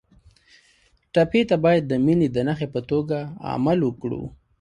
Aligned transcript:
ټپي 1.13 1.41
ته 1.49 1.55
باید 1.65 1.83
د 1.87 1.93
مینې 2.05 2.27
د 2.31 2.37
نښې 2.47 2.67
په 2.73 2.81
توګه 2.89 3.17
عمل 3.51 3.79
وکړو. 3.83 4.21